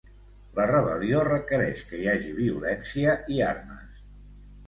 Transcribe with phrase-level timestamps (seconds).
[0.59, 4.03] La rebel·lió requereix que hi hagi violència i armes.